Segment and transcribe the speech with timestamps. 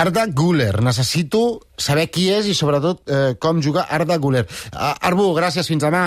[0.00, 0.80] Arda Guller.
[0.80, 4.46] Necessito saber qui és i, sobretot, eh, com juga Arda Guller.
[4.72, 6.06] Uh, Arbu, gràcies, fins demà.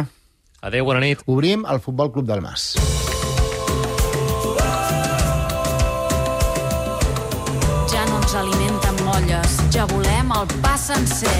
[0.65, 1.21] Adéu, bona nit.
[1.29, 2.73] Obrim el Futbol Club del Mas.
[7.93, 11.37] Ja no ens alimenten molles, ja volem el pa sencer.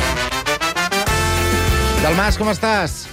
[2.06, 3.08] Del Mas, com estàs?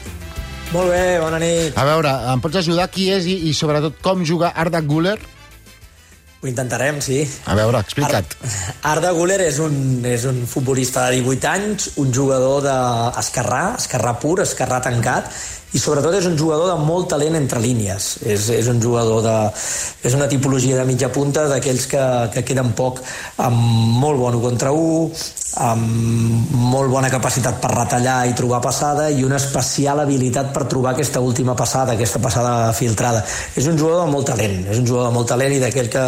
[0.75, 1.81] Molt bé, bona nit.
[1.81, 5.17] A veure, em pots ajudar qui és i, i sobretot, com juga Arda Guller?
[6.41, 7.21] Ho intentarem, sí.
[7.45, 8.33] A veure, explica't.
[8.89, 9.75] Arda Güler és un,
[10.09, 15.29] és un futbolista de 18 anys, un jugador d'esquerrà, esquerrà pur, esquerrà tancat,
[15.73, 18.17] i sobretot és un jugador de molt talent entre línies.
[18.27, 19.37] És, és un jugador de...
[20.07, 23.03] És una tipologia de mitja punta d'aquells que, que queden poc
[23.45, 23.61] amb
[24.01, 25.13] molt bon contra un,
[25.59, 30.93] amb molt bona capacitat per retallar i trobar passada i una especial habilitat per trobar
[30.95, 33.25] aquesta última passada, aquesta passada filtrada.
[33.59, 36.05] És un jugador de molt talent, és un jugador de molt talent i d'aquell que,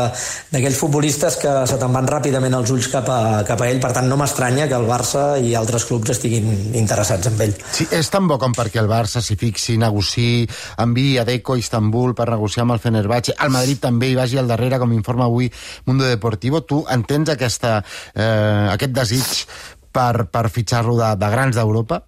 [0.53, 3.93] d'aquells futbolistes que se te'n van ràpidament els ulls cap a, cap a ell, per
[3.97, 7.57] tant no m'estranya que el Barça i altres clubs estiguin interessats en ell.
[7.75, 10.47] Sí, és tan bo com perquè el Barça s'hi fixi, negociï,
[10.83, 14.41] enviï a Deco a Istanbul per negociar amb el Fenerbahce, el Madrid també hi vagi
[14.41, 15.51] al darrere, com informa avui
[15.87, 16.63] Mundo Deportivo.
[16.65, 17.83] Tu entens aquesta,
[18.15, 19.45] eh, aquest desig
[19.93, 22.01] per, per fitxar-lo de, de grans d'Europa?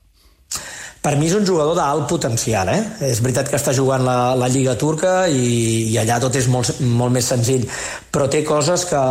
[1.05, 2.81] Per mi és un jugador d'alt potencial, eh?
[3.05, 6.79] És veritat que està jugant la, la Lliga Turca i, i allà tot és molt,
[6.81, 7.67] molt més senzill,
[8.15, 9.03] però té coses que,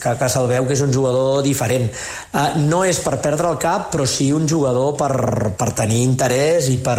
[0.00, 1.90] que, que se'l veu que és un jugador diferent.
[2.32, 6.70] Uh, no és per perdre el cap, però sí un jugador per, per tenir interès
[6.72, 6.98] i per...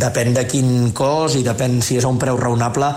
[0.00, 2.88] depèn de quin cos i depèn si és a un preu raonable,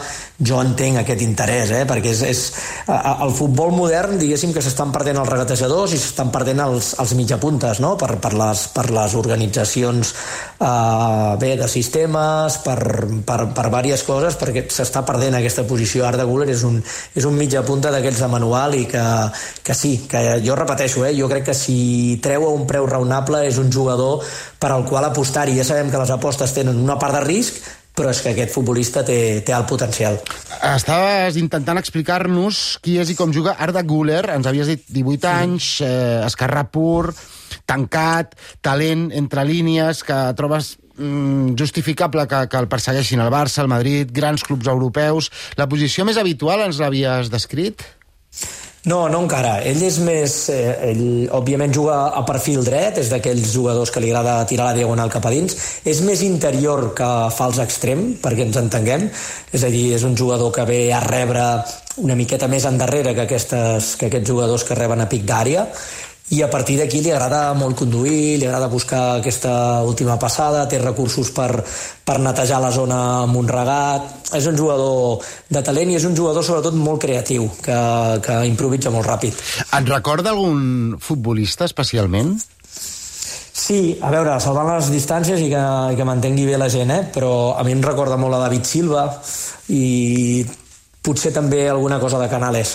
[0.44, 1.84] jo entenc aquest interès, eh?
[1.88, 2.42] perquè és, és
[2.88, 7.14] uh, el futbol modern, diguéssim que s'estan perdent els regatejadors i s'estan perdent els, els
[7.18, 7.94] mitjapuntes, no?
[8.00, 10.14] per, per, les, per les organitzacions
[10.58, 12.80] uh, bé, de sistemes, per,
[13.28, 16.08] per, per diverses coses, perquè s'està perdent aquesta posició.
[16.08, 16.80] Arda Güler és un,
[17.16, 19.04] és un mitja punta d'aquells de manual i que,
[19.64, 21.78] que sí, que jo repeteixo, eh, jo crec que si
[22.24, 24.24] treu a un preu raonable és un jugador
[24.60, 27.60] per al qual apostar i ja sabem que les apostes tenen una part de risc,
[27.94, 30.18] però és que aquest futbolista té, té alt potencial.
[30.74, 34.26] Estaves intentant explicar-nos qui és i com juga Arda Güler.
[34.34, 37.14] Ens havies dit 18 anys, eh, esquerrà pur,
[37.70, 38.34] tancat,
[38.66, 44.10] talent entre línies, que trobes mm, justificable que, que el persegueixin el Barça, el Madrid,
[44.12, 45.32] grans clubs europeus.
[45.60, 47.86] La posició més habitual ens l'havies descrit?
[48.84, 49.62] No, no encara.
[49.64, 50.34] Ell és més...
[50.52, 54.76] Eh, ell, òbviament, juga a perfil dret, és d'aquells jugadors que li agrada tirar la
[54.76, 55.56] diagonal cap a dins.
[55.88, 59.08] És més interior que fals extrem, perquè ens entenguem.
[59.56, 61.46] És a dir, és un jugador que ve a rebre
[62.04, 65.68] una miqueta més endarrere que, aquestes, que aquests jugadors que reben a pic d'àrea
[66.34, 70.80] i a partir d'aquí li agrada molt conduir, li agrada buscar aquesta última passada, té
[70.82, 71.62] recursos per,
[72.06, 75.22] per netejar la zona amb un regat, és un jugador
[75.54, 77.78] de talent i és un jugador sobretot molt creatiu, que,
[78.26, 79.46] que improvisa molt ràpid.
[79.68, 82.34] Et recorda algun futbolista especialment?
[83.54, 85.64] Sí, a veure, salvant les distàncies i que,
[85.94, 87.04] i que mantengui bé la gent, eh?
[87.14, 89.06] però a mi em recorda molt a David Silva
[89.70, 90.42] i
[91.04, 92.74] potser també alguna cosa de Canales.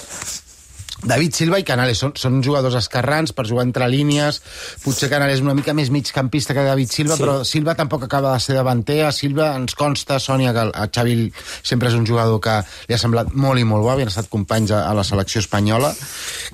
[1.04, 4.40] David Silva i Canales són, són jugadors esquerrans per jugar entre línies.
[4.82, 7.22] Potser Canales una mica més migcampista que David Silva, sí.
[7.22, 9.00] però Silva tampoc acaba de ser davanter.
[9.06, 11.28] A Silva ens consta, Sònia, que a Xavi
[11.62, 13.92] sempre és un jugador que li ha semblat molt i molt bo.
[13.94, 15.92] Havien estat companys a, a la selecció espanyola,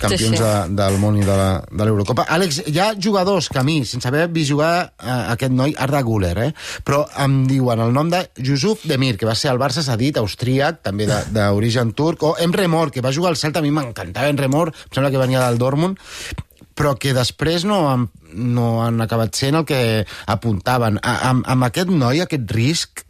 [0.03, 0.43] campions sí, sí.
[0.45, 1.39] De, del món i de
[1.81, 2.29] l'Eurocopa.
[2.37, 6.03] Àlex, hi ha jugadors que a mi, sense haver vist jugar eh, aquest noi, Arda
[6.05, 6.51] Güler, eh?
[6.85, 10.83] però em diuen el nom de Yusuf Demir, que va ser al Barça cedit, austríac,
[10.85, 14.41] també d'origen turc, o Emre Mor, que va jugar al Celta, a mi m'encantava en
[14.45, 15.99] Remor, em sembla que venia del Dortmund,
[16.75, 19.81] però que després no han, no han acabat sent el que
[20.31, 20.99] apuntaven.
[21.03, 23.05] A, amb, amb aquest noi, aquest risc,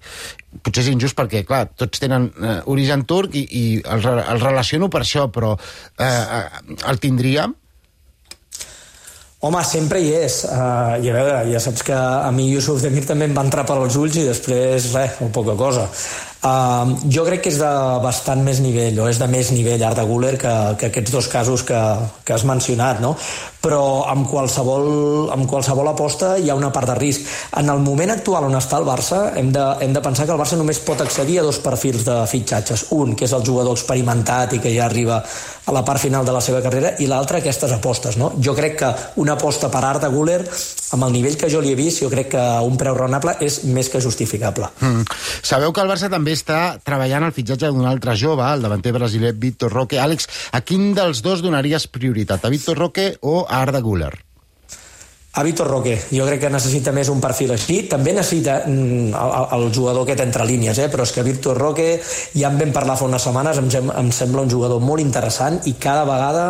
[0.62, 4.90] potser és injust perquè, clar, tots tenen eh, origen turc i, i el, el relaciono
[4.92, 6.42] per això, però eh,
[6.90, 7.56] el tindríem?
[9.44, 10.38] Home, sempre hi és.
[10.48, 13.66] Uh, I a veure, ja saps que a mi Yusuf Demir també em va entrar
[13.68, 15.84] per als ulls i després, res, o poca cosa.
[16.44, 17.68] Uh, jo crec que és de
[18.04, 21.64] bastant més nivell, o és de més nivell Arda Güler que, que aquests dos casos
[21.64, 21.78] que,
[22.20, 23.14] que has mencionat, no?
[23.64, 27.24] Però amb qualsevol, amb qualsevol aposta hi ha una part de risc.
[27.56, 30.42] En el moment actual on està el Barça, hem de, hem de pensar que el
[30.42, 32.90] Barça només pot accedir a dos perfils de fitxatges.
[32.92, 35.22] Un, que és el jugador experimentat i que ja arriba
[35.64, 38.34] a la part final de la seva carrera, i l'altre, aquestes apostes, no?
[38.36, 38.92] Jo crec que
[39.24, 40.42] una aposta per Arda Güler,
[40.92, 43.62] amb el nivell que jo li he vist, jo crec que un preu raonable és
[43.64, 44.68] més que justificable.
[44.84, 45.08] Mm.
[45.40, 49.32] Sabeu que el Barça també està treballant el fitxatge d'un altre jove, el davanter brasiler
[49.32, 50.02] Víctor Roque.
[50.02, 54.14] Àlex, a quin dels dos donaries prioritat, a Víctor Roque o a Arda Güler?
[55.36, 57.80] A Vitor Roque, jo crec que necessita més un perfil així.
[57.90, 60.86] També necessita mm, el, el jugador aquest entre línies, eh?
[60.92, 61.88] però és que Vitor Roque,
[62.38, 65.74] ja en vam parlar fa unes setmanes, em, em sembla un jugador molt interessant i
[65.82, 66.44] cada vegada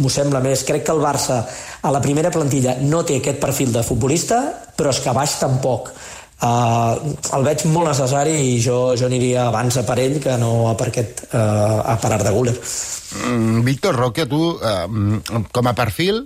[0.00, 0.64] m'ho sembla més.
[0.64, 1.42] Crec que el Barça
[1.84, 4.40] a la primera plantilla no té aquest perfil de futbolista,
[4.72, 5.92] però és que baix tampoc.
[6.40, 10.70] Uh, el veig molt necessari i jo, jo aniria abans a per ell que no
[10.70, 12.54] a per aquest uh, a per Arda Guller.
[12.56, 16.22] Mm, Víctor Roque, tu, uh, com a perfil,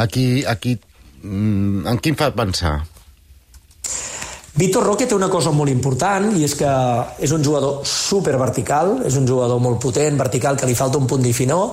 [0.00, 0.78] aquí, aquí
[1.22, 2.78] mm, en quin fa pensar?
[4.56, 6.70] Vitor Roque té una cosa molt important i és que
[7.22, 11.06] és un jugador super vertical, és un jugador molt potent, vertical, que li falta un
[11.06, 11.68] punt difinó,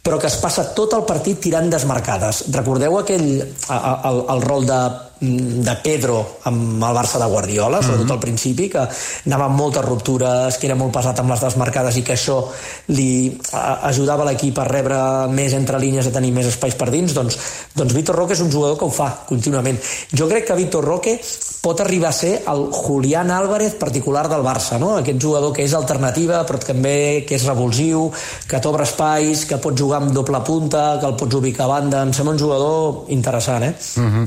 [0.00, 2.46] però que es passa tot el partit tirant desmarcades.
[2.54, 4.80] Recordeu aquell, el, el rol de
[5.20, 8.12] de Pedro amb el Barça de Guardiola, sobretot mm -hmm.
[8.12, 8.88] al principi, que
[9.26, 12.48] anava amb moltes ruptures, que era molt pesat amb les desmarcades i que això
[12.86, 13.38] li
[13.82, 17.38] ajudava l'equip a rebre més entre línies, a tenir més espais per dins, doncs,
[17.74, 19.78] doncs Vitor Roque és un jugador que ho fa contínuament.
[20.14, 21.20] Jo crec que Vitor Roque
[21.60, 24.94] pot arribar a ser el Julián Álvarez particular del Barça, no?
[24.96, 28.06] aquest jugador que és alternativa, però també que és revulsiu,
[28.48, 32.02] que t'obre espais, que pot jugar amb doble punta, que el pots ubicar a banda,
[32.06, 33.74] em sembla un jugador interessant, eh?
[33.96, 34.24] Mm -hmm.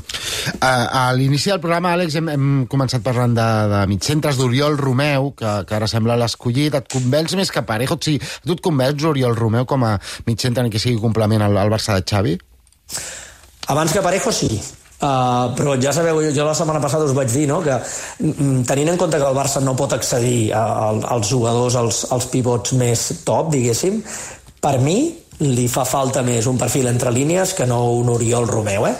[0.61, 5.33] uh, a l'inici del programa, Àlex, hem, hem començat parlant de, de mitcentres d'Oriol Romeu,
[5.33, 6.73] que, que ara sembla l'escollit.
[6.75, 7.95] Et convenç més que Parejo?
[7.95, 11.69] O sigui, tu et convenç Oriol Romeu com a mitcentre que sigui complement al, al
[11.69, 12.37] Barça de Xavi?
[13.67, 14.61] Abans que Parejo, sí.
[15.03, 18.93] Uh, però ja sabeu, jo la setmana passada us vaig dir no, que mm, tenint
[18.93, 20.85] en compte que el Barça no pot accedir a, a,
[21.17, 23.99] als jugadors, als, als pivots més top, diguéssim,
[24.63, 24.97] per mi
[25.43, 28.95] li fa falta més un perfil entre línies que no un Oriol Romeu, eh?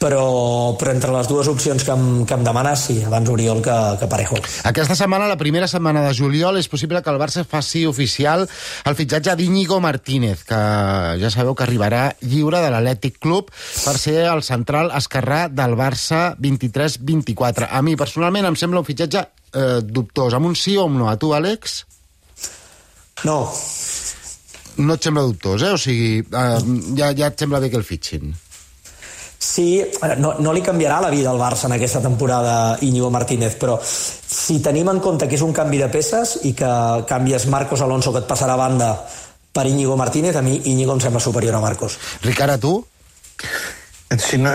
[0.00, 3.76] Però, però entre les dues opcions que em, que em demanes, sí, abans Oriol que,
[4.00, 4.38] que Parejo.
[4.68, 8.98] Aquesta setmana, la primera setmana de juliol, és possible que el Barça faci oficial el
[8.98, 10.60] fitxatge d'Iñigo Martínez, que
[11.22, 16.28] ja sabeu que arribarà lliure de l'Atlètic Club per ser el central esquerrà del Barça
[16.36, 17.70] 23-24.
[17.70, 19.24] A mi, personalment, em sembla un fitxatge
[19.56, 20.36] eh, dubtós.
[20.36, 21.10] Amb un sí o un no?
[21.10, 21.82] A tu, Àlex?
[23.24, 23.40] No.
[24.76, 25.72] No et sembla dubtós, eh?
[25.72, 26.58] O sigui, eh,
[26.98, 28.34] ja, ja et sembla bé que el fitxin.
[29.56, 29.80] Sí,
[30.20, 34.58] no, no li canviarà la vida al Barça en aquesta temporada Íñigo Martínez, però si
[34.60, 36.72] tenim en compte que és un canvi de peces i que
[37.08, 38.90] canvies Marcos Alonso que et passarà a banda
[39.56, 41.96] per Íñigo Martínez, a mi Íñigo em sembla superior a Marcos.
[42.20, 42.74] Ricard, a tu?
[44.20, 44.52] Si no,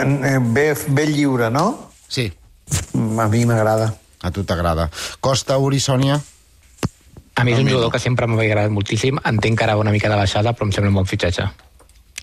[0.53, 1.89] ve, ve lliure, no?
[2.05, 2.29] Sí.
[2.93, 3.95] A mi m'agrada.
[4.21, 4.91] A tu t'agrada.
[5.19, 6.21] Costa, Uri, Sònia?
[7.33, 9.17] A mi és un jugador que sempre m'ha agradat moltíssim.
[9.25, 11.49] Entenc que ara una mica de baixada, però em sembla un bon fitxatge.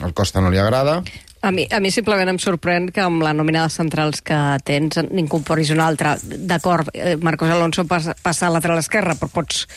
[0.06, 1.00] El Costa no li agrada.
[1.40, 4.98] A mi, a mi simplement em sorprèn que amb la nòmina de centrals que tens
[5.06, 6.16] n'incorporis una altra.
[6.22, 9.68] D'acord, eh, Marcos Alonso passa, passa a lateral esquerra, però pots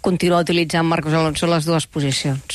[0.00, 2.40] continuar utilitzant Marcos Alonso les dues posicions.